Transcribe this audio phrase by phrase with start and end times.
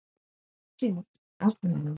[0.77, 1.03] ミギー